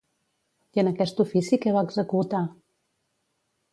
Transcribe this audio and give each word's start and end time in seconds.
I 0.77 0.81
en 0.83 0.87
aquest 0.91 1.21
ofici 1.25 1.59
què 1.67 1.75
va 1.75 1.85
executar? 1.89 2.43